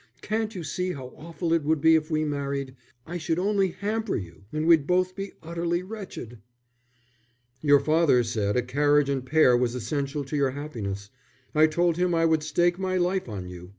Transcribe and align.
Can't 0.23 0.55
you 0.55 0.63
see 0.63 0.93
how 0.93 1.09
awful 1.15 1.53
it 1.53 1.61
would 1.63 1.79
be 1.79 1.93
if 1.95 2.09
we 2.09 2.25
married? 2.25 2.75
I 3.05 3.19
should 3.19 3.37
only 3.37 3.67
hamper 3.67 4.15
you, 4.15 4.45
and 4.51 4.65
we'd 4.65 4.87
both 4.87 5.15
be 5.15 5.33
utterly 5.43 5.83
wretched." 5.83 6.39
"Your 7.61 7.79
father 7.79 8.23
said 8.23 8.57
a 8.57 8.63
carriage 8.63 9.09
and 9.09 9.23
pair 9.23 9.55
was 9.55 9.75
essential 9.75 10.23
to 10.25 10.35
your 10.35 10.53
happiness. 10.57 11.11
I 11.53 11.67
told 11.67 11.97
him 11.97 12.15
I 12.15 12.25
would 12.25 12.41
stake 12.41 12.79
my 12.79 12.97
life 12.97 13.29
on 13.29 13.47
you. 13.47 13.69